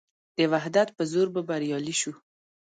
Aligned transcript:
د 0.37 0.39
وحدت 0.53 0.87
په 0.97 1.03
زور 1.11 1.27
به 1.33 1.41
بریالي 1.49 1.95
شو. 2.01 2.13